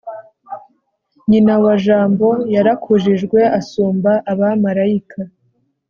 nyina 1.29 1.53
wa 1.63 1.73
jambo 1.85 2.27
yarakujijwe 2.55 3.39
asumba 3.59 4.11
abamarayika 4.31 5.19